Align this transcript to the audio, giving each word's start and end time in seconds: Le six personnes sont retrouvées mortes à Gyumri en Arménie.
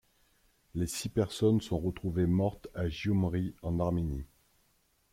Le 0.73 0.87
six 0.87 1.09
personnes 1.09 1.61
sont 1.61 1.77
retrouvées 1.79 2.25
mortes 2.25 2.67
à 2.73 2.89
Gyumri 2.89 3.53
en 3.61 3.79
Arménie. 3.79 4.25